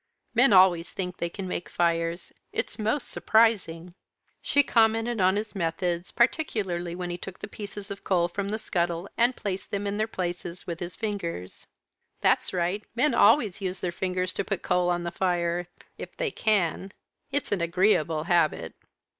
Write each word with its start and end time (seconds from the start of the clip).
"Men 0.33 0.51
always 0.51 0.89
think 0.89 1.17
they 1.17 1.29
can 1.29 1.47
make 1.47 1.69
fires. 1.69 2.33
It's 2.51 2.79
most 2.79 3.07
surprising." 3.07 3.93
She 4.41 4.63
commented 4.63 5.21
on 5.21 5.35
his 5.35 5.53
methods 5.53 6.11
particularly 6.11 6.95
when 6.95 7.11
he 7.11 7.19
took 7.19 7.37
the 7.37 7.47
pieces 7.47 7.91
of 7.91 8.03
coal 8.03 8.27
from 8.27 8.49
the 8.49 8.57
scuttle, 8.57 9.07
and 9.15 9.35
placed 9.35 9.69
them 9.69 9.85
in 9.85 9.97
their 9.97 10.07
places 10.07 10.65
with 10.65 10.79
his 10.79 10.95
fingers. 10.95 11.67
"That's 12.19 12.51
right! 12.51 12.83
Men 12.95 13.13
always 13.13 13.61
use 13.61 13.79
their 13.79 13.91
fingers 13.91 14.33
to 14.33 14.43
put 14.43 14.63
coal 14.63 14.89
on 14.89 15.03
the 15.03 15.11
fire 15.11 15.67
if 15.99 16.17
they 16.17 16.31
can. 16.31 16.93
It's 17.31 17.51
an 17.51 17.61
agreeable 17.61 18.23
habit." 18.23 18.73